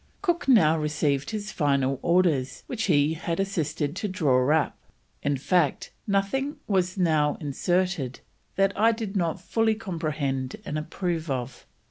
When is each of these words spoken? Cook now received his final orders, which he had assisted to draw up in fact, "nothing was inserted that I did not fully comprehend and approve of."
Cook 0.23 0.47
now 0.47 0.79
received 0.79 1.29
his 1.29 1.51
final 1.51 1.99
orders, 2.01 2.63
which 2.65 2.85
he 2.85 3.13
had 3.13 3.39
assisted 3.39 3.95
to 3.97 4.07
draw 4.07 4.51
up 4.57 4.75
in 5.21 5.37
fact, 5.37 5.91
"nothing 6.07 6.57
was 6.65 6.97
inserted 6.97 8.21
that 8.55 8.73
I 8.75 8.93
did 8.93 9.15
not 9.15 9.39
fully 9.39 9.75
comprehend 9.75 10.55
and 10.65 10.75
approve 10.79 11.29
of." 11.29 11.67